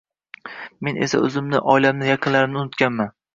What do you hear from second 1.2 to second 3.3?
oʻzimni, oilamni, yaqinlarimni unutganman